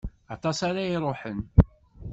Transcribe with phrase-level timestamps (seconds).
[0.33, 1.39] Aṭas ara d-iṛuḥen.